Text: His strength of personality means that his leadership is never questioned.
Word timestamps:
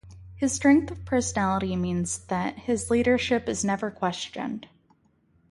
His 0.35 0.51
strength 0.51 0.89
of 0.89 1.05
personality 1.05 1.75
means 1.75 2.25
that 2.25 2.57
his 2.57 2.89
leadership 2.89 3.47
is 3.47 3.63
never 3.63 3.91
questioned. 3.91 4.67